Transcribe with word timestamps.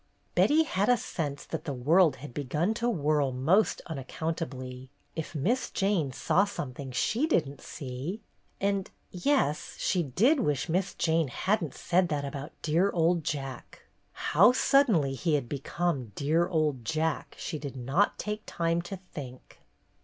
"Betty 0.33 0.63
had 0.63 0.89
a 0.89 0.97
sense 0.97 1.45
that 1.45 1.65
the 1.65 1.75
world 1.75 2.15
had 2.15 2.33
begun 2.33 2.73
to 2.73 2.89
whirl 2.89 3.31
most 3.31 3.83
unaccountably, 3.85 4.89
if 5.15 5.35
Miss 5.35 5.69
Jane 5.69 6.11
saw 6.11 6.43
something 6.43 6.89
she 6.91 7.27
did 7.27 7.47
n't 7.47 7.61
see, 7.61 8.23
and— 8.59 8.89
yes, 9.11 9.75
she 9.77 10.01
did 10.01 10.39
wish 10.39 10.67
Miss 10.67 10.95
Jane 10.95 11.27
hadn't 11.27 11.75
said 11.75 12.07
that 12.09 12.25
about 12.25 12.59
dear 12.63 12.89
old 12.89 13.23
Jack. 13.23 13.83
How 14.13 14.51
suddenly 14.51 15.13
he 15.13 15.35
had 15.35 15.47
become 15.47 16.13
"dear 16.15 16.47
old 16.47 16.83
Jack" 16.83 17.35
she 17.37 17.59
did 17.59 17.75
not 17.75 18.17
take 18.17 18.41
time 18.47 18.81
to 18.81 18.97
think. 18.97 19.59